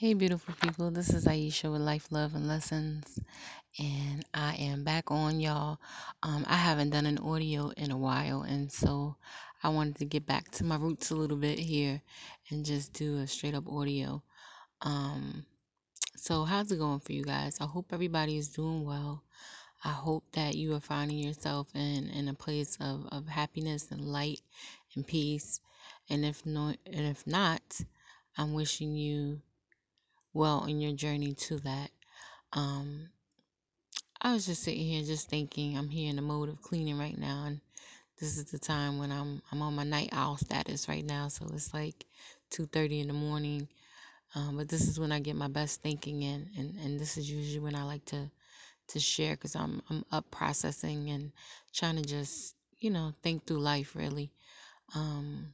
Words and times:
Hey, 0.00 0.14
beautiful 0.14 0.54
people. 0.62 0.92
This 0.92 1.12
is 1.12 1.26
Aisha 1.26 1.72
with 1.72 1.80
Life, 1.80 2.12
Love, 2.12 2.36
and 2.36 2.46
Lessons, 2.46 3.18
and 3.80 4.24
I 4.32 4.54
am 4.54 4.84
back 4.84 5.10
on, 5.10 5.40
y'all. 5.40 5.80
Um, 6.22 6.44
I 6.46 6.54
haven't 6.54 6.90
done 6.90 7.04
an 7.04 7.18
audio 7.18 7.70
in 7.76 7.90
a 7.90 7.98
while, 7.98 8.42
and 8.42 8.70
so 8.70 9.16
I 9.60 9.70
wanted 9.70 9.96
to 9.96 10.04
get 10.04 10.24
back 10.24 10.52
to 10.52 10.64
my 10.64 10.76
roots 10.76 11.10
a 11.10 11.16
little 11.16 11.36
bit 11.36 11.58
here 11.58 12.00
and 12.48 12.64
just 12.64 12.92
do 12.92 13.18
a 13.18 13.26
straight 13.26 13.56
up 13.56 13.66
audio. 13.66 14.22
Um, 14.82 15.44
so, 16.14 16.44
how's 16.44 16.70
it 16.70 16.78
going 16.78 17.00
for 17.00 17.12
you 17.12 17.24
guys? 17.24 17.60
I 17.60 17.64
hope 17.64 17.86
everybody 17.92 18.36
is 18.36 18.50
doing 18.50 18.84
well. 18.84 19.24
I 19.84 19.90
hope 19.90 20.22
that 20.34 20.54
you 20.54 20.74
are 20.74 20.80
finding 20.80 21.18
yourself 21.18 21.74
in, 21.74 22.08
in 22.10 22.28
a 22.28 22.34
place 22.34 22.78
of, 22.80 23.04
of 23.10 23.26
happiness 23.26 23.90
and 23.90 24.02
light 24.02 24.42
and 24.94 25.04
peace. 25.04 25.60
And 26.08 26.24
if 26.24 26.46
no, 26.46 26.72
and 26.86 27.04
if 27.04 27.26
not, 27.26 27.80
I'm 28.36 28.52
wishing 28.52 28.94
you 28.94 29.40
well 30.38 30.64
in 30.66 30.80
your 30.80 30.92
journey 30.92 31.34
to 31.34 31.56
that. 31.58 31.90
Um, 32.52 33.10
I 34.22 34.32
was 34.32 34.46
just 34.46 34.62
sitting 34.62 34.84
here 34.84 35.02
just 35.02 35.28
thinking. 35.28 35.76
I'm 35.76 35.90
here 35.90 36.08
in 36.08 36.16
the 36.16 36.22
mode 36.22 36.48
of 36.48 36.62
cleaning 36.62 36.96
right 36.96 37.18
now, 37.18 37.44
and 37.46 37.60
this 38.20 38.38
is 38.38 38.44
the 38.50 38.58
time 38.58 38.98
when 38.98 39.10
I'm 39.10 39.42
I'm 39.50 39.60
on 39.62 39.74
my 39.74 39.82
night 39.84 40.10
owl 40.12 40.36
status 40.36 40.88
right 40.88 41.04
now. 41.04 41.26
So 41.28 41.46
it's 41.52 41.74
like 41.74 42.06
two 42.50 42.66
thirty 42.66 43.00
in 43.00 43.08
the 43.08 43.12
morning. 43.14 43.68
Um, 44.34 44.56
but 44.56 44.68
this 44.68 44.86
is 44.88 45.00
when 45.00 45.10
I 45.10 45.18
get 45.18 45.34
my 45.36 45.48
best 45.48 45.82
thinking 45.82 46.22
in, 46.22 46.48
and 46.56 46.74
and 46.84 47.00
this 47.00 47.18
is 47.18 47.30
usually 47.30 47.60
when 47.60 47.74
I 47.74 47.82
like 47.82 48.04
to 48.06 48.30
to 48.88 49.00
share 49.00 49.34
because 49.34 49.56
I'm 49.56 49.82
I'm 49.90 50.04
up 50.12 50.30
processing 50.30 51.10
and 51.10 51.32
trying 51.74 51.96
to 51.96 52.02
just 52.02 52.54
you 52.78 52.90
know 52.90 53.12
think 53.22 53.44
through 53.44 53.58
life 53.60 53.96
really. 53.96 54.30
Um, 54.94 55.52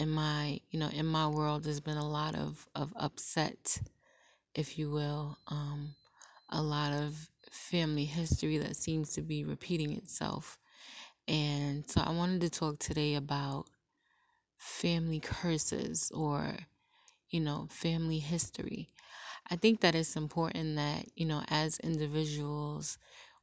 in 0.00 0.10
my 0.10 0.60
you 0.70 0.80
know 0.80 0.88
in 0.88 1.06
my 1.06 1.28
world, 1.28 1.64
there's 1.64 1.80
been 1.80 1.98
a 1.98 2.08
lot 2.08 2.34
of 2.36 2.68
of 2.74 2.92
upset 2.96 3.80
if 4.54 4.78
you 4.78 4.90
will, 4.90 5.38
um, 5.48 5.94
a 6.50 6.62
lot 6.62 6.92
of 6.92 7.30
family 7.50 8.04
history 8.04 8.58
that 8.58 8.76
seems 8.76 9.12
to 9.14 9.22
be 9.22 9.44
repeating 9.44 9.92
itself. 9.92 10.58
And 11.28 11.88
so 11.88 12.00
I 12.02 12.10
wanted 12.10 12.40
to 12.42 12.50
talk 12.50 12.78
today 12.78 13.14
about 13.14 13.66
family 14.58 15.20
curses 15.20 16.10
or, 16.14 16.56
you 17.30 17.40
know, 17.40 17.68
family 17.70 18.18
history. 18.18 18.90
I 19.50 19.56
think 19.56 19.80
that 19.80 19.94
it's 19.94 20.16
important 20.16 20.76
that, 20.76 21.06
you 21.16 21.26
know, 21.26 21.44
as 21.48 21.78
individuals, 21.80 22.98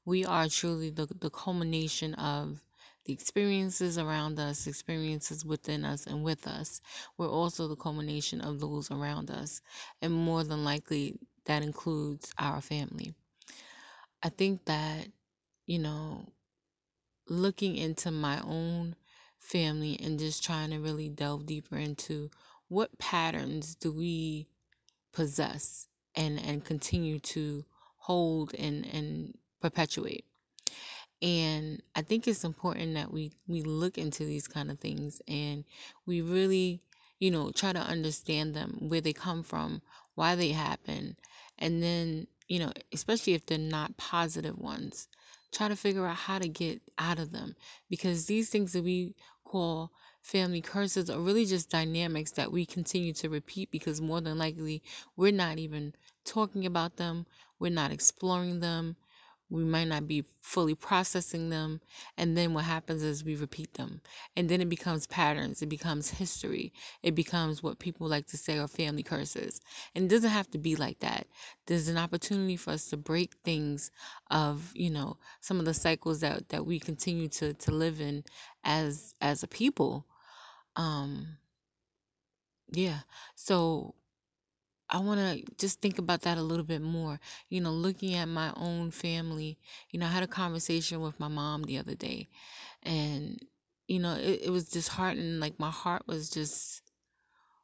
we 0.05 0.25
are 0.25 0.47
truly 0.49 0.89
the, 0.89 1.07
the 1.07 1.29
culmination 1.31 2.13
of 2.15 2.61
the 3.07 3.13
experiences 3.13 3.97
around 3.97 4.37
us, 4.39 4.67
experiences 4.67 5.45
within 5.45 5.85
us 5.85 6.05
and 6.07 6.23
with 6.23 6.45
us. 6.45 6.81
We're 7.17 7.29
also 7.29 7.67
the 7.69 7.77
culmination 7.77 8.41
of 8.41 8.59
those 8.59 8.91
around 8.91 9.31
us. 9.31 9.61
And 10.01 10.13
more 10.13 10.43
than 10.43 10.65
likely, 10.65 11.17
that 11.45 11.63
includes 11.63 12.33
our 12.37 12.61
family. 12.61 13.15
I 14.21 14.29
think 14.29 14.65
that, 14.65 15.07
you 15.67 15.79
know, 15.79 16.27
looking 17.29 17.77
into 17.77 18.11
my 18.11 18.41
own 18.41 18.95
family 19.39 19.97
and 20.03 20.19
just 20.19 20.43
trying 20.43 20.71
to 20.71 20.79
really 20.79 21.09
delve 21.09 21.45
deeper 21.45 21.77
into 21.77 22.29
what 22.67 22.97
patterns 22.99 23.75
do 23.75 23.93
we 23.93 24.49
possess 25.13 25.87
and 26.15 26.39
and 26.39 26.65
continue 26.65 27.19
to 27.19 27.63
hold 27.97 28.53
and 28.55 28.85
and 28.93 29.37
perpetuate 29.61 30.25
and 31.21 31.81
i 31.95 32.01
think 32.01 32.27
it's 32.27 32.43
important 32.43 32.93
that 32.93 33.11
we 33.11 33.31
we 33.47 33.61
look 33.63 33.97
into 33.97 34.23
these 34.23 34.47
kind 34.47 34.69
of 34.69 34.79
things 34.79 35.21
and 35.27 35.63
we 36.05 36.21
really 36.21 36.81
you 37.19 37.31
know 37.31 37.51
try 37.51 37.73
to 37.73 37.79
understand 37.79 38.53
them 38.53 38.77
where 38.79 39.01
they 39.01 39.13
come 39.13 39.43
from 39.43 39.81
why 40.15 40.35
they 40.35 40.49
happen 40.49 41.15
and 41.57 41.81
then 41.81 42.27
you 42.47 42.59
know 42.59 42.71
especially 42.93 43.33
if 43.33 43.45
they're 43.45 43.57
not 43.57 43.95
positive 43.97 44.57
ones 44.57 45.07
try 45.51 45.67
to 45.67 45.75
figure 45.75 46.05
out 46.05 46.15
how 46.15 46.39
to 46.39 46.47
get 46.47 46.81
out 46.97 47.19
of 47.19 47.31
them. 47.31 47.55
Because 47.89 48.25
these 48.25 48.49
things 48.49 48.73
that 48.73 48.83
we 48.83 49.15
call 49.45 49.91
family 50.21 50.61
curses 50.61 51.09
are 51.09 51.19
really 51.19 51.45
just 51.45 51.69
dynamics 51.69 52.31
that 52.31 52.51
we 52.51 52.65
continue 52.65 53.13
to 53.13 53.29
repeat 53.29 53.71
because 53.71 54.01
more 54.01 54.19
than 54.19 54.37
likely 54.37 54.83
we're 55.15 55.31
not 55.31 55.57
even 55.57 55.93
talking 56.25 56.65
about 56.65 56.97
them 56.97 57.25
we're 57.59 57.71
not 57.71 57.91
exploring 57.91 58.59
them 58.59 58.97
we 59.49 59.63
might 59.63 59.87
not 59.87 60.07
be 60.07 60.25
fully 60.41 60.75
processing 60.75 61.49
them 61.49 61.79
and 62.17 62.37
then 62.37 62.53
what 62.53 62.65
happens 62.65 63.03
is 63.03 63.23
we 63.23 63.35
repeat 63.35 63.73
them. 63.75 64.01
And 64.35 64.49
then 64.49 64.61
it 64.61 64.69
becomes 64.69 65.07
patterns 65.07 65.61
it 65.61 65.69
becomes 65.69 66.09
history 66.09 66.73
it 67.03 67.15
becomes 67.15 67.63
what 67.63 67.79
people 67.79 68.07
like 68.07 68.27
to 68.27 68.37
say 68.37 68.57
are 68.57 68.67
family 68.67 69.03
curses. 69.03 69.61
And 69.95 70.05
it 70.05 70.09
doesn't 70.09 70.29
have 70.31 70.49
to 70.51 70.57
be 70.57 70.75
like 70.75 70.99
that. 70.99 71.27
There's 71.65 71.87
an 71.87 71.97
opportunity 71.97 72.57
for 72.57 72.71
us 72.71 72.87
to 72.89 72.97
break 72.97 73.35
things 73.43 73.91
of 74.31 74.71
you 74.75 74.89
know 74.89 75.17
some 75.41 75.59
of 75.59 75.65
the 75.65 75.73
cycles 75.73 76.19
that 76.21 76.49
that 76.49 76.65
we 76.65 76.79
continue 76.79 77.27
to 77.29 77.53
to 77.53 77.71
live 77.71 78.01
in 78.01 78.23
as 78.63 79.15
as 79.21 79.43
a 79.43 79.47
people. 79.47 80.05
Um 80.75 81.37
yeah. 82.71 82.99
So 83.35 83.95
I 84.89 84.99
want 84.99 85.19
to 85.19 85.55
just 85.57 85.81
think 85.81 85.97
about 85.99 86.21
that 86.21 86.37
a 86.37 86.41
little 86.41 86.63
bit 86.65 86.81
more. 86.81 87.19
You 87.49 87.61
know, 87.61 87.71
looking 87.71 88.15
at 88.15 88.27
my 88.27 88.53
own 88.55 88.91
family, 88.91 89.57
you 89.91 89.99
know, 89.99 90.05
I 90.05 90.09
had 90.11 90.23
a 90.23 90.27
conversation 90.27 91.01
with 91.01 91.19
my 91.19 91.27
mom 91.27 91.63
the 91.63 91.77
other 91.77 91.95
day, 91.95 92.29
and, 92.83 93.41
you 93.87 93.99
know, 93.99 94.15
it, 94.15 94.41
it 94.45 94.49
was 94.51 94.69
disheartening. 94.69 95.39
Like, 95.39 95.59
my 95.59 95.71
heart 95.71 96.03
was 96.07 96.29
just 96.29 96.83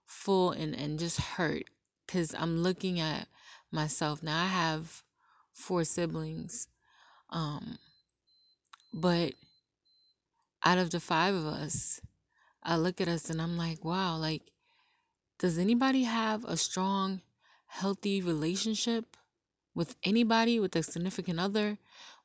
full 0.06 0.52
and, 0.52 0.76
and 0.76 1.00
just 1.00 1.20
hurt 1.20 1.66
because 2.06 2.36
I'm 2.36 2.64
looking 2.64 3.00
at 3.00 3.28
myself. 3.72 4.24
Now, 4.24 4.44
I 4.44 4.48
have 4.48 5.04
four 5.54 5.84
siblings, 5.86 6.68
um, 7.30 7.78
but 8.94 9.34
out 10.64 10.78
of 10.78 10.90
the 10.92 11.00
five 11.00 11.34
of 11.36 11.46
us, 11.46 12.02
I 12.64 12.78
look 12.78 13.02
at 13.02 13.10
us 13.10 13.30
and 13.30 13.42
I'm 13.42 13.58
like, 13.58 13.86
wow, 13.86 14.18
like, 14.18 14.44
does 15.44 15.60
anybody 15.60 16.06
have 16.06 16.44
a 16.46 16.58
strong, 16.58 17.22
healthy 17.68 18.22
relationship? 18.24 19.18
with 19.76 19.96
anybody, 20.04 20.60
with 20.60 20.76
a 20.76 20.84
significant 20.84 21.40
other, 21.40 21.78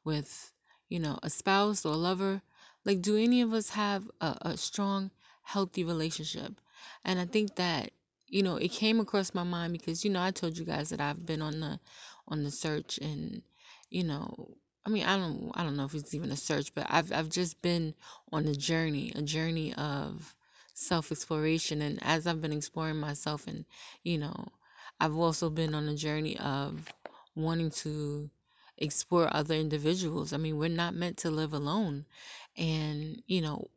with, 0.05 0.53
you 0.89 0.99
know, 1.01 1.19
a 1.23 1.31
spouse 1.31 1.85
or 1.85 1.95
a 1.95 1.97
lover? 1.97 2.43
Like, 2.85 3.03
do 3.03 3.17
any 3.17 3.43
of 3.43 3.53
us 3.53 3.71
have 3.71 4.11
a, 4.21 4.37
a 4.43 4.57
strong, 4.57 5.11
healthy 5.43 5.85
relationship? 5.85 6.61
And 7.05 7.19
I 7.19 7.27
think 7.27 7.57
that, 7.57 7.91
you 8.27 8.43
know, 8.43 8.57
it 8.57 8.71
came 8.71 9.01
across 9.01 9.35
my 9.35 9.45
mind 9.45 9.73
because, 9.73 10.05
you 10.05 10.11
know, 10.11 10.23
I 10.23 10.31
told 10.31 10.59
you 10.59 10.65
guys 10.65 10.91
that 10.91 11.01
I've 11.01 11.27
been 11.27 11.43
on 11.43 11.61
the 11.61 11.81
on 12.29 12.45
the 12.45 12.51
search 12.51 12.99
and, 12.99 13.43
you 13.91 14.05
know, 14.05 14.57
I 14.87 14.91
mean, 14.91 15.05
I 15.05 15.17
don't 15.17 15.51
I 15.55 15.63
don't 15.65 15.77
know 15.77 15.85
if 15.87 15.95
it's 15.95 16.15
even 16.15 16.31
a 16.31 16.37
search, 16.37 16.75
but 16.75 16.87
I've 16.89 17.13
I've 17.13 17.31
just 17.31 17.61
been 17.63 17.95
on 18.33 18.47
a 18.47 18.55
journey, 18.55 19.13
a 19.17 19.23
journey 19.23 19.75
of 19.75 20.35
self-exploration 20.79 21.83
and 21.83 21.99
as 22.03 22.27
I've 22.27 22.41
been 22.41 22.53
exploring 22.53 22.97
myself 22.97 23.47
and, 23.47 23.65
you 24.05 24.19
know, 24.19 24.49
I've 25.01 25.17
also 25.17 25.51
been 25.51 25.75
on 25.75 25.89
a 25.89 25.97
journey 25.97 26.39
of 26.39 26.93
wanting 27.35 27.71
to 27.71 28.31
explore 28.79 29.29
other 29.35 29.55
individuals. 29.55 30.33
I 30.33 30.37
mean, 30.39 30.59
we're 30.59 30.69
not 30.69 30.95
meant 30.95 31.17
to 31.19 31.31
live 31.31 31.53
alone. 31.53 32.05
And, 32.57 33.23
you 33.27 33.41
know, 33.41 33.69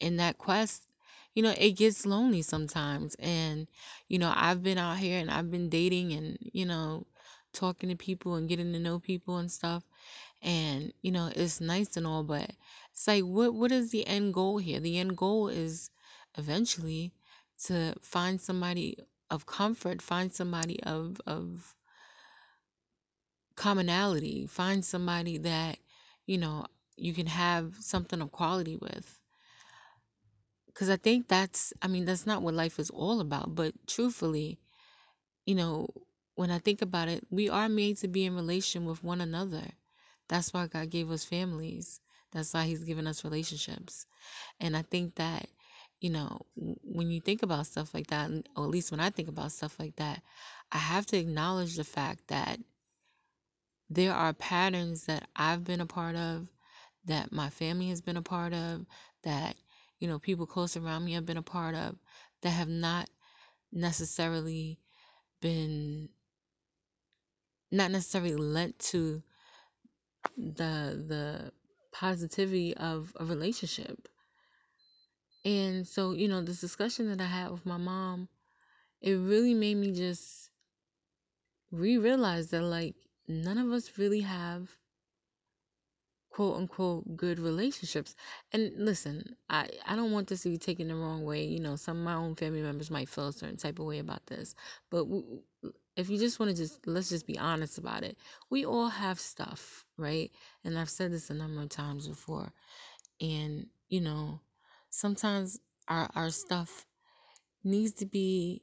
in 0.00 0.16
that 0.16 0.38
quest, 0.38 0.88
you 1.34 1.42
know, 1.42 1.54
it 1.58 1.72
gets 1.72 2.06
lonely 2.06 2.42
sometimes. 2.42 3.16
And, 3.16 3.68
you 4.08 4.18
know, 4.18 4.32
I've 4.34 4.62
been 4.62 4.78
out 4.78 4.98
here 4.98 5.18
and 5.20 5.30
I've 5.30 5.50
been 5.50 5.68
dating 5.68 6.12
and, 6.12 6.38
you 6.40 6.66
know, 6.66 7.06
talking 7.52 7.88
to 7.88 7.96
people 7.96 8.34
and 8.34 8.48
getting 8.48 8.72
to 8.72 8.78
know 8.80 8.98
people 8.98 9.38
and 9.38 9.50
stuff. 9.50 9.84
And, 10.42 10.92
you 11.02 11.10
know, 11.12 11.30
it's 11.34 11.60
nice 11.60 11.96
and 11.96 12.06
all, 12.06 12.22
but 12.22 12.50
it's 12.92 13.06
like 13.08 13.24
what 13.24 13.54
what 13.54 13.72
is 13.72 13.90
the 13.90 14.06
end 14.06 14.34
goal 14.34 14.58
here? 14.58 14.80
The 14.80 14.98
end 14.98 15.16
goal 15.16 15.48
is 15.48 15.90
eventually 16.36 17.12
to 17.64 17.94
find 18.02 18.40
somebody 18.40 18.98
of 19.30 19.46
comfort, 19.46 20.02
find 20.02 20.32
somebody 20.32 20.82
of 20.82 21.20
of 21.26 21.74
commonality. 23.56 24.46
Find 24.46 24.84
somebody 24.84 25.38
that, 25.38 25.78
you 26.26 26.38
know, 26.38 26.66
you 26.96 27.14
can 27.14 27.26
have 27.26 27.76
something 27.80 28.20
of 28.20 28.32
quality 28.32 28.76
with. 28.76 29.18
Because 30.66 30.90
I 30.90 30.96
think 30.96 31.28
that's, 31.28 31.72
I 31.82 31.88
mean, 31.88 32.04
that's 32.04 32.26
not 32.26 32.42
what 32.42 32.54
life 32.54 32.78
is 32.78 32.90
all 32.90 33.20
about. 33.20 33.54
But 33.54 33.74
truthfully, 33.86 34.58
you 35.46 35.54
know, 35.54 35.88
when 36.34 36.50
I 36.50 36.58
think 36.58 36.82
about 36.82 37.08
it, 37.08 37.24
we 37.30 37.48
are 37.48 37.68
made 37.68 37.98
to 37.98 38.08
be 38.08 38.24
in 38.24 38.34
relation 38.34 38.84
with 38.84 39.04
one 39.04 39.20
another. 39.20 39.64
That's 40.28 40.52
why 40.52 40.66
God 40.66 40.90
gave 40.90 41.10
us 41.10 41.24
families. 41.24 42.00
That's 42.32 42.52
why 42.52 42.64
He's 42.64 42.82
given 42.82 43.06
us 43.06 43.24
relationships. 43.24 44.06
And 44.58 44.76
I 44.76 44.82
think 44.82 45.14
that, 45.14 45.46
you 46.04 46.10
know, 46.10 46.38
when 46.54 47.10
you 47.10 47.18
think 47.18 47.42
about 47.42 47.66
stuff 47.66 47.94
like 47.94 48.08
that, 48.08 48.30
or 48.58 48.64
at 48.64 48.70
least 48.70 48.90
when 48.90 49.00
I 49.00 49.08
think 49.08 49.26
about 49.26 49.52
stuff 49.52 49.78
like 49.80 49.96
that, 49.96 50.20
I 50.70 50.76
have 50.76 51.06
to 51.06 51.16
acknowledge 51.16 51.76
the 51.76 51.84
fact 51.84 52.28
that 52.28 52.58
there 53.88 54.12
are 54.12 54.34
patterns 54.34 55.06
that 55.06 55.26
I've 55.34 55.64
been 55.64 55.80
a 55.80 55.86
part 55.86 56.14
of, 56.14 56.48
that 57.06 57.32
my 57.32 57.48
family 57.48 57.88
has 57.88 58.02
been 58.02 58.18
a 58.18 58.22
part 58.22 58.52
of, 58.52 58.84
that, 59.22 59.56
you 59.98 60.06
know, 60.06 60.18
people 60.18 60.44
close 60.44 60.76
around 60.76 61.06
me 61.06 61.14
have 61.14 61.24
been 61.24 61.38
a 61.38 61.42
part 61.42 61.74
of, 61.74 61.96
that 62.42 62.50
have 62.50 62.68
not 62.68 63.08
necessarily 63.72 64.78
been 65.40 66.10
not 67.72 67.90
necessarily 67.90 68.36
lent 68.36 68.78
to 68.78 69.22
the 70.36 71.02
the 71.08 71.50
positivity 71.92 72.76
of 72.76 73.16
a 73.18 73.24
relationship. 73.24 74.06
And 75.44 75.86
so, 75.86 76.12
you 76.12 76.28
know, 76.28 76.42
this 76.42 76.60
discussion 76.60 77.08
that 77.08 77.20
I 77.20 77.26
had 77.26 77.50
with 77.50 77.66
my 77.66 77.76
mom, 77.76 78.28
it 79.00 79.14
really 79.14 79.54
made 79.54 79.76
me 79.76 79.92
just 79.92 80.50
re 81.70 81.98
realize 81.98 82.50
that, 82.50 82.62
like, 82.62 82.94
none 83.28 83.58
of 83.58 83.70
us 83.72 83.98
really 83.98 84.20
have 84.20 84.76
quote 86.34 86.56
unquote 86.56 87.16
good 87.16 87.38
relationships. 87.38 88.16
And 88.52 88.72
listen, 88.76 89.36
I, 89.48 89.68
I 89.86 89.94
don't 89.94 90.10
want 90.10 90.26
this 90.26 90.42
to 90.42 90.48
be 90.48 90.58
taken 90.58 90.88
the 90.88 90.96
wrong 90.96 91.24
way. 91.24 91.44
You 91.44 91.60
know, 91.60 91.76
some 91.76 91.98
of 91.98 92.04
my 92.04 92.14
own 92.14 92.34
family 92.34 92.60
members 92.60 92.90
might 92.90 93.08
feel 93.08 93.28
a 93.28 93.32
certain 93.32 93.56
type 93.56 93.78
of 93.78 93.86
way 93.86 94.00
about 94.00 94.26
this. 94.26 94.56
But 94.90 95.06
if 95.96 96.10
you 96.10 96.18
just 96.18 96.40
want 96.40 96.50
to 96.50 96.56
just, 96.56 96.86
let's 96.88 97.10
just 97.10 97.26
be 97.26 97.38
honest 97.38 97.78
about 97.78 98.02
it. 98.02 98.18
We 98.50 98.64
all 98.64 98.88
have 98.88 99.20
stuff, 99.20 99.84
right? 99.96 100.30
And 100.64 100.76
I've 100.76 100.90
said 100.90 101.12
this 101.12 101.30
a 101.30 101.34
number 101.34 101.62
of 101.62 101.68
times 101.68 102.08
before. 102.08 102.50
And, 103.20 103.68
you 103.88 104.00
know, 104.00 104.40
sometimes 104.94 105.58
our, 105.88 106.08
our 106.14 106.30
stuff 106.30 106.86
needs 107.64 107.92
to 107.94 108.06
be 108.06 108.62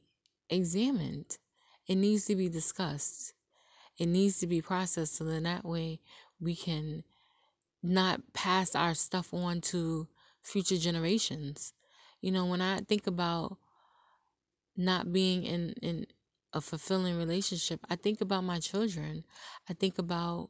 examined, 0.50 1.38
it 1.88 1.96
needs 1.96 2.26
to 2.26 2.36
be 2.36 2.50
discussed, 2.50 3.34
it 3.98 4.08
needs 4.08 4.40
to 4.40 4.48
be 4.48 4.62
processed 4.62 5.16
so 5.16 5.26
then 5.26 5.44
that 5.44 5.66
way 5.66 6.00
we 6.40 6.56
can 6.56 7.04
not 7.84 8.22
pass 8.34 8.76
our 8.76 8.94
stuff 8.94 9.34
on 9.34 9.60
to 9.62 10.08
future 10.42 10.78
generations. 10.78 11.74
You 12.22 12.32
know, 12.32 12.46
when 12.46 12.62
I 12.62 12.80
think 12.80 13.08
about 13.08 13.58
not 14.78 15.12
being 15.12 15.44
in, 15.44 15.74
in 15.82 16.06
a 16.54 16.62
fulfilling 16.62 17.18
relationship, 17.18 17.80
I 17.90 17.96
think 17.96 18.22
about 18.22 18.44
my 18.44 18.60
children. 18.60 19.26
I 19.70 19.74
think 19.74 19.98
about 19.98 20.50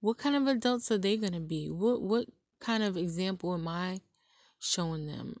what 0.00 0.18
kind 0.18 0.36
of 0.36 0.46
adults 0.46 0.90
are 0.90 0.98
they 0.98 1.16
going 1.16 1.32
to 1.32 1.40
be? 1.40 1.68
What 1.70 2.02
what 2.02 2.26
kind 2.60 2.82
of 2.82 2.96
example 2.96 3.54
am 3.54 3.68
I 3.68 4.00
showing 4.60 5.06
them. 5.06 5.36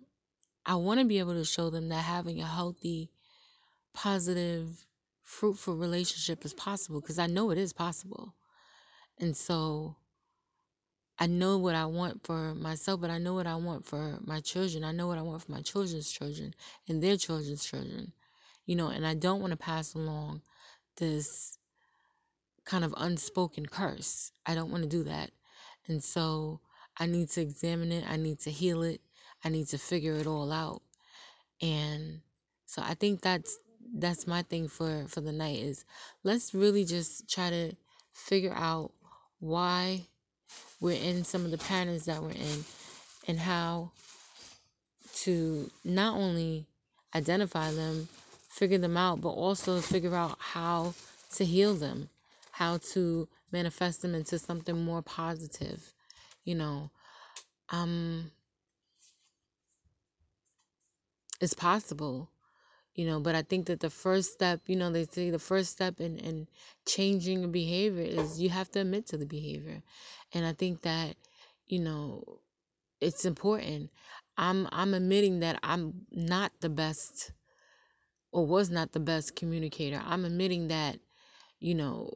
I 0.66 0.74
want 0.74 1.00
to 1.00 1.06
be 1.06 1.18
able 1.18 1.34
to 1.34 1.44
show 1.44 1.70
them 1.70 1.88
that 1.88 2.04
having 2.04 2.40
a 2.40 2.46
healthy, 2.46 3.10
positive, 3.94 4.86
fruitful 5.22 5.76
relationship 5.76 6.44
is 6.44 6.54
possible 6.54 7.00
because 7.00 7.18
I 7.18 7.26
know 7.26 7.50
it 7.50 7.58
is 7.58 7.72
possible. 7.72 8.34
And 9.18 9.36
so 9.36 9.96
I 11.18 11.26
know 11.26 11.58
what 11.58 11.74
I 11.74 11.86
want 11.86 12.24
for 12.24 12.54
myself, 12.54 13.00
but 13.00 13.10
I 13.10 13.18
know 13.18 13.34
what 13.34 13.46
I 13.46 13.56
want 13.56 13.84
for 13.84 14.18
my 14.24 14.40
children. 14.40 14.84
I 14.84 14.92
know 14.92 15.08
what 15.08 15.18
I 15.18 15.22
want 15.22 15.42
for 15.42 15.50
my 15.50 15.62
children's 15.62 16.10
children 16.10 16.54
and 16.86 17.02
their 17.02 17.16
children's 17.16 17.64
children. 17.64 18.12
You 18.66 18.76
know, 18.76 18.88
and 18.88 19.06
I 19.06 19.14
don't 19.14 19.40
want 19.40 19.50
to 19.52 19.56
pass 19.56 19.94
along 19.94 20.42
this 20.96 21.58
kind 22.64 22.84
of 22.84 22.94
unspoken 22.98 23.66
curse. 23.66 24.30
I 24.46 24.54
don't 24.54 24.70
want 24.70 24.82
to 24.84 24.88
do 24.88 25.02
that. 25.04 25.30
And 25.88 26.04
so 26.04 26.60
I 26.98 27.06
need 27.06 27.30
to 27.30 27.40
examine 27.40 27.90
it. 27.90 28.04
I 28.08 28.16
need 28.16 28.40
to 28.40 28.50
heal 28.50 28.82
it. 28.82 29.00
I 29.44 29.48
need 29.48 29.68
to 29.68 29.78
figure 29.78 30.14
it 30.14 30.26
all 30.26 30.52
out. 30.52 30.82
And 31.60 32.20
so 32.66 32.82
I 32.84 32.94
think 32.94 33.20
that's 33.20 33.58
that's 33.94 34.26
my 34.26 34.42
thing 34.42 34.68
for 34.68 35.04
for 35.08 35.20
the 35.20 35.32
night 35.32 35.58
is 35.58 35.84
let's 36.22 36.54
really 36.54 36.84
just 36.84 37.28
try 37.28 37.50
to 37.50 37.72
figure 38.12 38.52
out 38.54 38.92
why 39.40 40.02
we're 40.80 41.00
in 41.00 41.24
some 41.24 41.44
of 41.44 41.50
the 41.50 41.58
patterns 41.58 42.04
that 42.04 42.22
we're 42.22 42.30
in 42.30 42.64
and 43.26 43.38
how 43.38 43.90
to 45.14 45.70
not 45.84 46.16
only 46.16 46.66
identify 47.14 47.70
them, 47.72 48.08
figure 48.48 48.78
them 48.78 48.96
out, 48.96 49.20
but 49.20 49.30
also 49.30 49.80
figure 49.80 50.14
out 50.14 50.36
how 50.38 50.94
to 51.34 51.44
heal 51.44 51.74
them, 51.74 52.08
how 52.50 52.78
to 52.78 53.28
manifest 53.52 54.02
them 54.02 54.14
into 54.14 54.38
something 54.38 54.84
more 54.84 55.02
positive. 55.02 55.92
You 56.44 56.54
know, 56.56 56.90
um 57.70 58.30
it's 61.40 61.54
possible 61.54 62.30
you 62.94 63.06
know 63.06 63.20
but 63.20 63.34
i 63.34 63.42
think 63.42 63.66
that 63.66 63.80
the 63.80 63.90
first 63.90 64.32
step 64.32 64.60
you 64.66 64.76
know 64.76 64.90
they 64.90 65.04
say 65.06 65.30
the 65.30 65.38
first 65.38 65.70
step 65.70 66.00
in 66.00 66.18
in 66.18 66.46
changing 66.86 67.44
a 67.44 67.48
behavior 67.48 68.04
is 68.04 68.40
you 68.40 68.48
have 68.50 68.70
to 68.70 68.80
admit 68.80 69.06
to 69.06 69.16
the 69.16 69.26
behavior 69.26 69.82
and 70.34 70.46
i 70.46 70.52
think 70.52 70.82
that 70.82 71.16
you 71.66 71.78
know 71.78 72.40
it's 73.00 73.24
important. 73.24 73.90
I'm 74.36 74.68
i'm 74.72 74.94
admitting 74.94 75.40
that 75.40 75.58
i'm 75.62 76.06
not 76.10 76.52
the 76.60 76.68
best 76.68 77.32
or 78.32 78.46
was 78.46 78.70
not 78.70 78.92
the 78.92 79.00
best 79.00 79.36
communicator. 79.36 80.02
I'm 80.04 80.24
admitting 80.24 80.68
that 80.68 80.98
you 81.60 81.74
know 81.74 82.12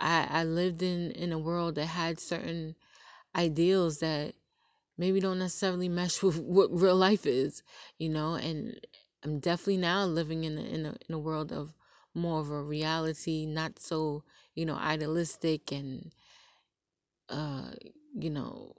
i 0.00 0.26
i 0.30 0.44
lived 0.44 0.82
in 0.82 1.12
in 1.12 1.32
a 1.32 1.38
world 1.38 1.76
that 1.76 1.86
had 1.86 2.20
certain 2.20 2.74
ideals 3.36 3.98
that 4.00 4.34
maybe 4.98 5.20
don't 5.20 5.38
necessarily 5.38 5.88
mesh 5.88 6.22
with 6.22 6.38
what 6.40 6.70
real 6.72 6.96
life 6.96 7.26
is, 7.26 7.62
you 7.98 8.08
know, 8.08 8.34
and 8.34 8.74
I'm 9.24 9.38
definitely 9.38 9.78
now 9.78 10.04
living 10.04 10.44
in 10.44 10.58
a, 10.58 10.62
in 10.62 10.86
a, 10.86 10.96
in 11.08 11.14
a 11.14 11.18
world 11.18 11.52
of 11.52 11.74
more 12.14 12.40
of 12.40 12.50
a 12.50 12.62
reality, 12.62 13.46
not 13.46 13.78
so, 13.78 14.24
you 14.54 14.66
know, 14.66 14.74
idealistic 14.74 15.72
and, 15.72 16.12
uh, 17.28 17.70
you 18.14 18.30
know, 18.30 18.74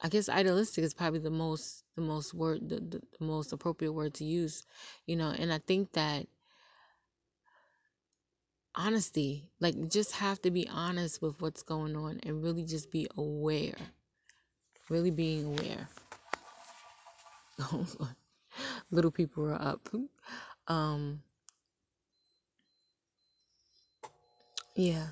I 0.00 0.08
guess 0.08 0.28
idealistic 0.28 0.84
is 0.84 0.94
probably 0.94 1.20
the 1.20 1.30
most, 1.30 1.84
the 1.96 2.02
most 2.02 2.34
word, 2.34 2.68
the, 2.68 2.76
the, 2.76 3.00
the 3.18 3.24
most 3.24 3.52
appropriate 3.52 3.92
word 3.92 4.14
to 4.14 4.24
use, 4.24 4.64
you 5.06 5.16
know, 5.16 5.30
and 5.30 5.52
I 5.52 5.58
think 5.58 5.92
that 5.92 6.26
honesty, 8.74 9.50
like 9.58 9.88
just 9.88 10.12
have 10.12 10.40
to 10.42 10.50
be 10.50 10.68
honest 10.68 11.20
with 11.20 11.40
what's 11.40 11.62
going 11.62 11.96
on 11.96 12.20
and 12.22 12.42
really 12.42 12.64
just 12.64 12.90
be 12.90 13.08
aware 13.16 13.76
really 14.90 15.10
being 15.10 15.46
aware. 15.46 15.88
Little 18.90 19.10
people 19.10 19.44
are 19.44 19.60
up. 19.60 19.88
Um, 20.68 21.22
yeah. 24.74 25.08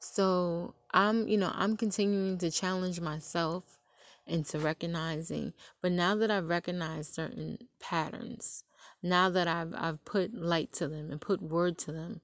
So 0.00 0.74
I'm, 0.92 1.28
you 1.28 1.38
know, 1.38 1.52
I'm 1.54 1.76
continuing 1.76 2.38
to 2.38 2.50
challenge 2.50 3.00
myself 3.00 3.78
into 4.26 4.58
recognizing, 4.58 5.52
but 5.82 5.92
now 5.92 6.16
that 6.16 6.30
I've 6.30 6.48
recognized 6.48 7.14
certain 7.14 7.58
patterns, 7.80 8.64
now 9.02 9.30
that 9.30 9.46
I've 9.48 9.72
I've 9.74 10.04
put 10.04 10.34
light 10.34 10.72
to 10.74 10.88
them 10.88 11.10
and 11.10 11.20
put 11.20 11.40
word 11.40 11.78
to 11.78 11.92
them, 11.92 12.20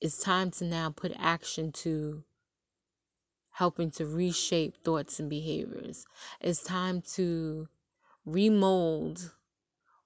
it's 0.00 0.18
time 0.22 0.50
to 0.52 0.64
now 0.64 0.90
put 0.90 1.12
action 1.18 1.72
to 1.72 2.22
helping 3.54 3.88
to 3.88 4.04
reshape 4.04 4.76
thoughts 4.82 5.20
and 5.20 5.30
behaviors. 5.30 6.06
It's 6.40 6.62
time 6.62 7.02
to 7.14 7.68
remold 8.26 9.32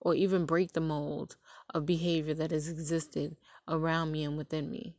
or 0.01 0.15
even 0.15 0.45
break 0.45 0.73
the 0.73 0.83
mold 0.83 1.37
of 1.73 1.87
behavior 1.87 2.35
that 2.35 2.51
has 2.51 2.69
existed 2.69 3.37
around 3.67 4.13
me 4.13 4.23
and 4.25 4.37
within 4.37 4.71
me. 4.71 4.95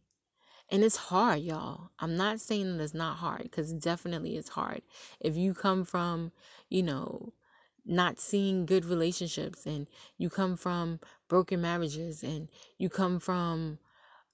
And 0.72 0.84
it's 0.84 0.96
hard, 0.96 1.42
y'all. 1.42 1.92
I'm 2.00 2.18
not 2.18 2.40
saying 2.40 2.78
that 2.78 2.84
it's 2.84 2.94
not 2.96 3.18
hard 3.18 3.44
because 3.44 3.72
definitely 3.74 4.36
it's 4.36 4.50
hard. 4.50 4.82
If 5.20 5.38
you 5.38 5.54
come 5.54 5.84
from, 5.86 6.32
you 6.70 6.82
know, 6.82 7.34
not 7.86 8.20
seeing 8.20 8.66
good 8.66 8.86
relationships 8.86 9.68
and 9.68 9.88
you 10.18 10.30
come 10.30 10.58
from 10.58 11.00
broken 11.28 11.62
marriages 11.62 12.24
and 12.24 12.48
you 12.80 12.90
come 12.90 13.20
from, 13.20 13.78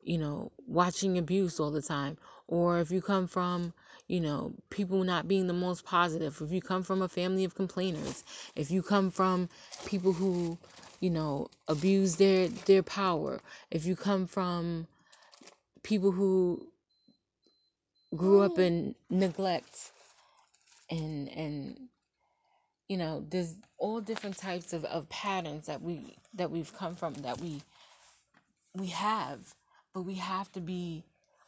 you 0.01 0.17
know, 0.17 0.51
watching 0.67 1.17
abuse 1.17 1.59
all 1.59 1.71
the 1.71 1.81
time, 1.81 2.17
or 2.47 2.79
if 2.79 2.91
you 2.91 3.01
come 3.01 3.27
from 3.27 3.73
you 4.07 4.21
know, 4.21 4.53
people 4.69 5.03
not 5.03 5.27
being 5.27 5.47
the 5.47 5.53
most 5.53 5.85
positive, 5.85 6.39
if 6.41 6.51
you 6.51 6.61
come 6.61 6.83
from 6.83 7.01
a 7.01 7.07
family 7.07 7.43
of 7.43 7.55
complainers, 7.55 8.23
if 8.55 8.71
you 8.71 8.83
come 8.83 9.11
from 9.11 9.49
people 9.85 10.13
who, 10.13 10.57
you 11.01 11.09
know, 11.09 11.47
abuse 11.67 12.17
their 12.17 12.47
their 12.49 12.83
power, 12.83 13.41
if 13.71 13.85
you 13.85 13.95
come 13.95 14.27
from 14.27 14.87
people 15.83 16.11
who 16.11 16.67
grew 18.15 18.41
up 18.41 18.55
mm. 18.55 18.59
in 18.59 18.95
neglect 19.09 19.91
and 20.89 21.29
and 21.29 21.77
you 22.87 22.97
know, 22.97 23.25
there's 23.29 23.55
all 23.77 23.99
different 24.01 24.37
types 24.37 24.73
of, 24.73 24.85
of 24.85 25.09
patterns 25.09 25.65
that 25.67 25.81
we 25.81 26.15
that 26.35 26.51
we've 26.51 26.73
come 26.73 26.95
from 26.95 27.13
that 27.15 27.39
we 27.41 27.61
we 28.75 28.87
have, 28.87 29.55
but 29.93 30.03
we 30.03 30.15
have 30.15 30.51
to 30.53 30.61
be 30.61 31.03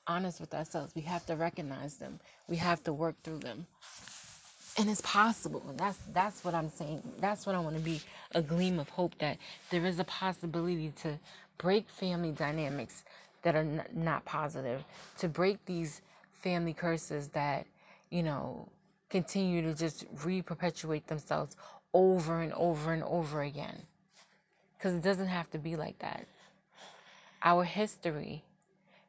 honest 0.07 0.39
with 0.41 0.53
ourselves. 0.53 0.93
We 0.95 1.01
have 1.03 1.25
to 1.27 1.35
recognize 1.35 1.95
them. 1.95 2.19
We 2.47 2.57
have 2.57 2.83
to 2.85 2.93
work 2.93 3.15
through 3.23 3.39
them. 3.39 3.67
And 4.77 4.89
it's 4.89 5.01
possible. 5.01 5.63
And 5.69 5.77
that's 5.79 5.97
that's 6.13 6.43
what 6.43 6.53
I'm 6.55 6.69
saying. 6.69 7.01
That's 7.19 7.45
what 7.45 7.55
I 7.55 7.59
want 7.59 7.75
to 7.75 7.81
be 7.81 8.01
a 8.35 8.41
gleam 8.41 8.79
of 8.79 8.89
hope 8.89 9.17
that 9.19 9.37
there 9.71 9.85
is 9.85 9.99
a 9.99 10.03
possibility 10.05 10.91
to 11.03 11.19
break 11.57 11.89
family 11.89 12.31
dynamics 12.31 13.03
that 13.43 13.55
are 13.55 13.59
n- 13.59 13.85
not 13.93 14.25
positive, 14.25 14.83
to 15.19 15.27
break 15.29 15.63
these 15.65 16.01
family 16.33 16.73
curses 16.73 17.29
that, 17.29 17.65
you 18.11 18.23
know, 18.23 18.67
continue 19.09 19.61
to 19.63 19.73
just 19.73 20.05
re-perpetuate 20.23 21.07
themselves 21.07 21.55
over 21.93 22.41
and 22.41 22.53
over 22.53 22.93
and 22.93 23.03
over 23.03 23.41
again. 23.41 23.81
Cuz 24.79 24.93
it 24.93 25.01
doesn't 25.03 25.27
have 25.27 25.49
to 25.51 25.57
be 25.59 25.75
like 25.75 25.99
that. 25.99 26.27
Our 27.43 27.63
history 27.63 28.43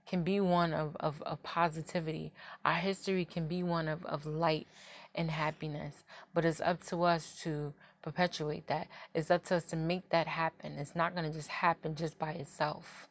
can 0.08 0.22
be 0.22 0.40
one 0.40 0.72
of, 0.72 0.96
of, 1.00 1.22
of 1.22 1.42
positivity. 1.42 2.32
Our 2.64 2.74
history 2.74 3.24
can 3.24 3.46
be 3.46 3.62
one 3.62 3.88
of, 3.88 4.04
of 4.06 4.26
light 4.26 4.66
and 5.14 5.30
happiness. 5.30 5.94
But 6.34 6.44
it's 6.44 6.60
up 6.60 6.82
to 6.86 7.04
us 7.04 7.38
to 7.42 7.72
perpetuate 8.02 8.66
that. 8.68 8.88
It's 9.14 9.30
up 9.30 9.44
to 9.46 9.56
us 9.56 9.64
to 9.64 9.76
make 9.76 10.08
that 10.10 10.26
happen. 10.26 10.72
It's 10.78 10.96
not 10.96 11.14
going 11.14 11.30
to 11.30 11.36
just 11.36 11.48
happen 11.48 11.94
just 11.94 12.18
by 12.18 12.32
itself. 12.32 13.08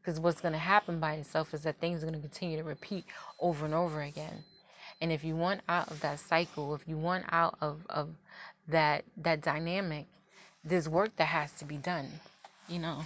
Because 0.00 0.20
what's 0.20 0.40
going 0.40 0.52
to 0.52 0.58
happen 0.58 1.00
by 1.00 1.14
itself 1.14 1.52
is 1.54 1.62
that 1.62 1.78
things 1.80 2.02
are 2.02 2.06
going 2.06 2.20
to 2.20 2.28
continue 2.28 2.56
to 2.56 2.64
repeat 2.64 3.04
over 3.40 3.64
and 3.64 3.74
over 3.74 4.02
again. 4.02 4.44
And 5.00 5.12
if 5.12 5.24
you 5.24 5.34
want 5.34 5.62
out 5.68 5.90
of 5.90 6.00
that 6.00 6.20
cycle, 6.20 6.74
if 6.74 6.86
you 6.86 6.96
want 6.96 7.24
out 7.30 7.56
of, 7.60 7.84
of 7.90 8.08
that 8.68 9.04
that 9.16 9.40
dynamic, 9.40 10.06
there's 10.64 10.88
work 10.88 11.14
that 11.16 11.26
has 11.26 11.52
to 11.54 11.64
be 11.64 11.76
done. 11.76 12.08
You 12.68 12.78
know. 12.80 13.04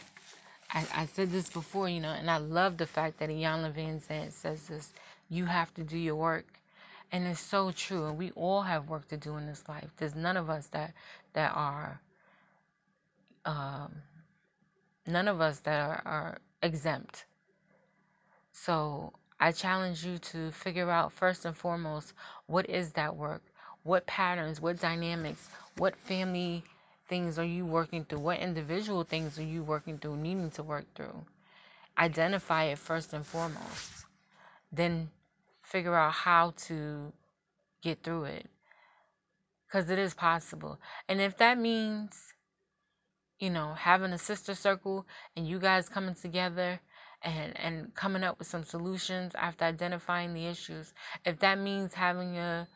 I, 0.71 0.87
I 0.95 1.07
said 1.07 1.31
this 1.31 1.49
before, 1.49 1.89
you 1.89 2.01
know, 2.01 2.11
and 2.11 2.31
I 2.31 2.39
love 2.39 2.77
the 2.77 2.87
fact 2.87 3.19
that 3.19 3.29
Iyanla 3.29 3.73
Vanzant 3.73 4.33
says 4.33 4.67
this. 4.67 4.93
You 5.29 5.45
have 5.47 5.73
to 5.75 5.83
do 5.83 5.99
your 5.99 6.17
work. 6.17 6.47
And 7.13 7.27
it's 7.27 7.41
so 7.41 7.71
true. 7.71 8.07
And 8.07 8.19
we 8.19 8.33
all 8.33 8.63
have 8.63 8.89
work 8.89 9.09
to 9.09 9.17
do 9.17 9.37
in 9.37 9.47
this 9.47 9.63
life. 9.69 9.89
There's 9.97 10.15
none 10.15 10.37
of 10.37 10.51
us 10.51 10.67
that 10.69 10.93
that 11.35 11.53
are 11.55 12.01
um, 13.45 13.95
none 15.07 15.29
of 15.29 15.41
us 15.41 15.61
that 15.61 15.81
are, 15.81 16.03
are 16.05 16.39
exempt. 16.63 17.25
So 18.53 19.13
I 19.39 19.53
challenge 19.53 20.05
you 20.05 20.19
to 20.19 20.51
figure 20.51 20.91
out 20.91 21.13
first 21.13 21.45
and 21.45 21.57
foremost 21.57 22.13
what 22.47 22.69
is 22.69 22.93
that 22.93 23.17
work? 23.17 23.43
What 23.85 24.07
patterns, 24.07 24.61
what 24.61 24.81
dynamics, 24.81 25.49
what 25.77 25.95
family 25.97 26.65
things 27.09 27.39
are 27.39 27.45
you 27.45 27.65
working 27.65 28.05
through? 28.05 28.21
What 28.21 28.39
individual 28.39 29.05
things 29.05 29.39
are 29.39 29.45
you 29.45 29.63
working 29.63 29.99
through, 29.99 30.17
needing 30.17 30.51
to 30.53 30.63
work 30.63 30.87
through? 30.95 31.25
Identify 31.99 32.65
it 32.65 32.79
first 32.79 33.13
and 33.13 33.25
foremost. 33.25 34.05
Then 34.73 35.09
figure 35.63 35.95
out 35.95 36.13
how 36.13 36.53
to 36.67 37.13
get 37.83 38.03
through 38.03 38.25
it. 38.25 38.47
Because 39.67 39.91
it 39.91 39.99
is 39.99 40.15
possible. 40.15 40.79
And 41.09 41.21
if 41.21 41.39
that 41.39 41.59
means, 41.59 42.35
you 43.39 43.51
know, 43.51 43.75
having 43.75 44.13
a 44.13 44.19
sister 44.19 44.55
circle 44.55 45.07
and 45.37 45.47
you 45.47 45.59
guys 45.59 45.89
coming 45.89 46.15
together 46.15 46.81
and, 47.23 47.59
and 47.59 47.95
coming 47.95 48.23
up 48.23 48.39
with 48.39 48.47
some 48.49 48.65
solutions 48.65 49.33
after 49.35 49.65
identifying 49.65 50.35
the 50.35 50.47
issues, 50.47 50.93
if 51.25 51.39
that 51.41 51.59
means 51.59 51.95
having 51.95 52.37
a 52.39 52.69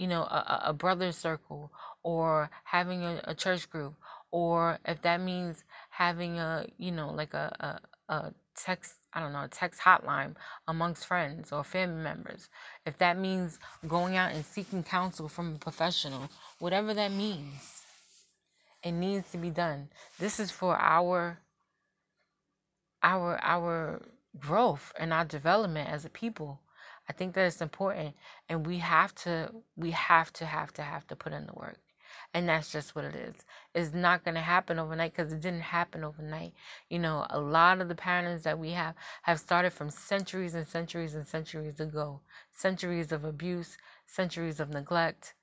you 0.00 0.08
know, 0.08 0.22
a, 0.22 0.62
a 0.68 0.72
brother 0.72 1.12
circle 1.12 1.70
or 2.02 2.50
having 2.64 3.02
a, 3.04 3.20
a, 3.24 3.34
church 3.34 3.68
group, 3.68 3.94
or 4.30 4.78
if 4.86 5.02
that 5.02 5.20
means 5.20 5.62
having 5.90 6.38
a, 6.38 6.66
you 6.78 6.90
know, 6.90 7.10
like 7.12 7.34
a, 7.34 7.78
a, 8.08 8.14
a 8.14 8.34
text, 8.56 8.94
I 9.12 9.20
don't 9.20 9.34
know, 9.34 9.44
a 9.44 9.48
text 9.48 9.78
hotline 9.78 10.36
amongst 10.68 11.06
friends 11.06 11.52
or 11.52 11.62
family 11.64 12.02
members, 12.02 12.48
if 12.86 12.96
that 12.98 13.18
means 13.18 13.58
going 13.88 14.16
out 14.16 14.32
and 14.32 14.42
seeking 14.46 14.82
counsel 14.82 15.28
from 15.28 15.56
a 15.56 15.58
professional, 15.58 16.30
whatever 16.60 16.94
that 16.94 17.12
means, 17.12 17.82
it 18.82 18.92
needs 18.92 19.30
to 19.32 19.36
be 19.38 19.50
done. 19.50 19.90
This 20.18 20.40
is 20.40 20.50
for 20.50 20.76
our 20.78 21.38
our 23.02 23.38
our 23.42 24.00
growth 24.38 24.92
and 24.98 25.12
our 25.12 25.26
development 25.26 25.90
as 25.90 26.06
a 26.06 26.10
people. 26.10 26.58
I 27.10 27.12
think 27.12 27.34
that 27.34 27.46
it's 27.46 27.60
important 27.60 28.14
and 28.48 28.66
we 28.66 28.78
have 28.78 29.14
to 29.26 29.52
we 29.76 29.90
have 29.92 30.32
to 30.34 30.46
have 30.46 30.72
to 30.74 30.82
have 30.82 31.06
to 31.08 31.16
put 31.16 31.32
in 31.32 31.46
the 31.46 31.54
work. 31.54 31.78
And 32.34 32.48
that's 32.48 32.70
just 32.72 32.94
what 32.94 33.04
it 33.04 33.16
is. 33.16 33.34
It's 33.74 33.92
not 33.94 34.24
going 34.24 34.36
to 34.36 34.40
happen 34.40 34.78
overnight 34.78 35.12
because 35.16 35.32
it 35.32 35.40
didn't 35.40 35.62
happen 35.62 36.04
overnight. 36.04 36.54
You 36.88 37.00
know, 37.00 37.26
a 37.30 37.40
lot 37.40 37.80
of 37.80 37.88
the 37.88 37.94
patterns 37.96 38.44
that 38.44 38.58
we 38.58 38.70
have 38.72 38.94
have 39.22 39.40
started 39.40 39.72
from 39.72 39.90
centuries 39.90 40.54
and 40.54 40.66
centuries 40.68 41.14
and 41.16 41.26
centuries 41.26 41.80
ago. 41.80 42.20
Centuries 42.52 43.12
of 43.12 43.24
abuse, 43.24 43.76
centuries 44.06 44.60
of 44.60 44.70
neglect. 44.70 45.34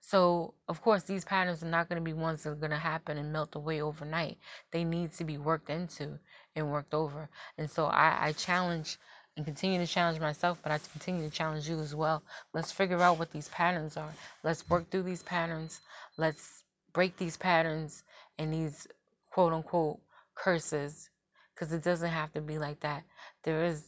So, 0.00 0.54
of 0.68 0.82
course, 0.82 1.04
these 1.04 1.24
patterns 1.24 1.62
are 1.62 1.68
not 1.68 1.88
going 1.88 2.00
to 2.00 2.04
be 2.04 2.12
ones 2.12 2.42
that 2.44 2.50
are 2.50 2.54
going 2.56 2.70
to 2.70 2.78
happen 2.78 3.18
and 3.18 3.32
melt 3.32 3.56
away 3.56 3.80
overnight. 3.80 4.38
They 4.70 4.84
need 4.84 5.12
to 5.14 5.24
be 5.24 5.38
worked 5.38 5.70
into 5.70 6.18
and 6.54 6.70
worked 6.70 6.94
over. 6.94 7.30
And 7.58 7.70
so 7.70 7.86
I, 7.86 8.28
I 8.28 8.32
challenge 8.32 8.98
and 9.36 9.44
continue 9.44 9.80
to 9.80 9.86
challenge 9.86 10.20
myself, 10.20 10.58
but 10.62 10.70
I 10.70 10.78
continue 10.92 11.28
to 11.28 11.34
challenge 11.34 11.68
you 11.68 11.80
as 11.80 11.92
well. 11.94 12.22
Let's 12.52 12.70
figure 12.70 13.00
out 13.00 13.18
what 13.18 13.32
these 13.32 13.48
patterns 13.48 13.96
are. 13.96 14.12
Let's 14.44 14.68
work 14.70 14.90
through 14.90 15.02
these 15.02 15.24
patterns. 15.24 15.80
Let's 16.16 16.62
break 16.92 17.16
these 17.16 17.36
patterns 17.36 18.04
and 18.38 18.52
these 18.52 18.86
quote 19.32 19.52
unquote 19.52 19.98
curses 20.36 21.10
because 21.52 21.72
it 21.72 21.82
doesn't 21.82 22.10
have 22.10 22.32
to 22.34 22.40
be 22.40 22.58
like 22.58 22.80
that. 22.80 23.02
There 23.42 23.64
is 23.64 23.82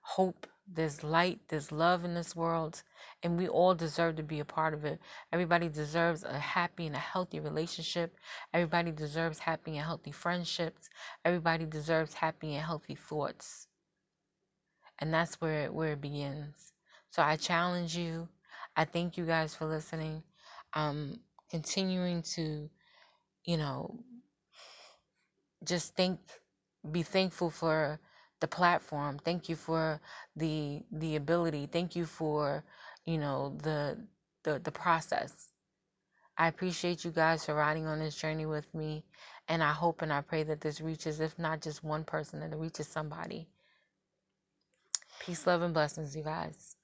hope, 0.00 0.46
there's 0.68 1.02
light, 1.02 1.40
there's 1.48 1.72
love 1.72 2.04
in 2.04 2.14
this 2.14 2.36
world, 2.36 2.80
and 3.24 3.36
we 3.36 3.48
all 3.48 3.74
deserve 3.74 4.16
to 4.16 4.22
be 4.22 4.38
a 4.38 4.44
part 4.44 4.74
of 4.74 4.84
it. 4.84 5.00
Everybody 5.32 5.68
deserves 5.68 6.22
a 6.22 6.38
happy 6.38 6.86
and 6.86 6.94
a 6.94 7.00
healthy 7.00 7.40
relationship. 7.40 8.16
Everybody 8.54 8.92
deserves 8.92 9.40
happy 9.40 9.76
and 9.76 9.84
healthy 9.84 10.12
friendships. 10.12 10.88
Everybody 11.24 11.66
deserves 11.66 12.14
happy 12.14 12.54
and 12.54 12.64
healthy 12.64 12.94
thoughts 12.94 13.66
and 15.00 15.12
that's 15.12 15.40
where 15.40 15.64
it, 15.64 15.74
where 15.74 15.92
it 15.92 16.00
begins. 16.00 16.72
So 17.10 17.22
I 17.22 17.36
challenge 17.36 17.96
you. 17.96 18.28
I 18.76 18.84
thank 18.84 19.16
you 19.18 19.26
guys 19.26 19.54
for 19.54 19.66
listening. 19.66 20.22
Um, 20.74 21.20
continuing 21.50 22.22
to, 22.36 22.70
you 23.44 23.56
know, 23.58 24.00
just 25.64 25.94
think, 25.96 26.20
be 26.90 27.02
thankful 27.02 27.50
for 27.50 28.00
the 28.40 28.48
platform. 28.48 29.18
Thank 29.18 29.48
you 29.48 29.56
for 29.56 30.00
the 30.36 30.82
the 30.92 31.16
ability. 31.16 31.68
Thank 31.72 31.96
you 31.96 32.06
for, 32.06 32.64
you 33.06 33.18
know, 33.18 33.56
the 33.62 33.98
the 34.44 34.60
the 34.60 34.72
process. 34.72 35.48
I 36.38 36.48
appreciate 36.48 37.04
you 37.04 37.12
guys 37.12 37.46
for 37.46 37.54
riding 37.54 37.86
on 37.86 38.00
this 38.00 38.16
journey 38.16 38.46
with 38.46 38.72
me, 38.74 39.04
and 39.48 39.62
I 39.62 39.72
hope 39.72 40.02
and 40.02 40.12
I 40.12 40.22
pray 40.22 40.44
that 40.44 40.60
this 40.62 40.80
reaches, 40.80 41.20
if 41.20 41.38
not 41.38 41.62
just 41.62 41.84
one 41.84 42.04
person, 42.04 42.40
that 42.40 42.52
it 42.52 42.56
reaches 42.58 42.88
somebody. 42.88 43.48
Peace, 45.22 45.46
love, 45.46 45.62
and 45.62 45.72
blessings, 45.72 46.14
you 46.16 46.22
guys. 46.22 46.76